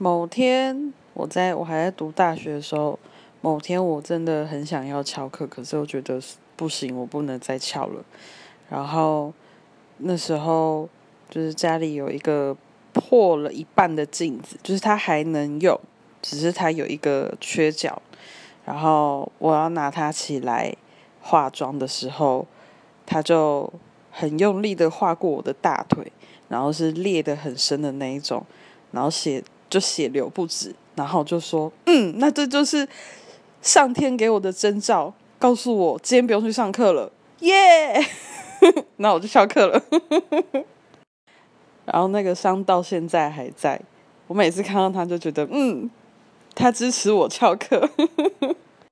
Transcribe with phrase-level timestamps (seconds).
[0.00, 2.96] 某天，我在我还在读大学的时候，
[3.40, 6.20] 某天我真的很想要翘课，可是我觉得
[6.54, 8.04] 不行，我不能再翘了。
[8.70, 9.34] 然后
[9.96, 10.88] 那时候
[11.28, 12.56] 就是家里有一个
[12.92, 15.76] 破了一半的镜子，就是它还能用，
[16.22, 18.00] 只是它有一个缺角。
[18.64, 20.76] 然后我要拿它起来
[21.20, 22.46] 化妆的时候，
[23.04, 23.72] 它就
[24.12, 26.12] 很用力的划过我的大腿，
[26.48, 28.46] 然后是裂的很深的那一种，
[28.92, 30.74] 然后血就血流不止。
[30.94, 32.86] 然后就说：“嗯，那这就是
[33.62, 38.04] 上天给我的征兆，告诉我今天不用去上课了，耶！”
[38.98, 39.80] 那我就翘课了。
[41.86, 43.80] 然后那个伤到现在还在，
[44.26, 45.88] 我每次看到他就觉得，嗯，
[46.56, 47.88] 他支持我翘课。